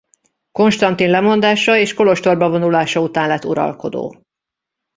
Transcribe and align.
Konstantin 0.51 1.09
lemondása 1.11 1.75
és 1.77 1.93
kolostorba 1.93 2.49
vonulása 2.49 2.99
után 3.01 3.27
lett 3.27 3.43
uralkodó. 3.45 4.21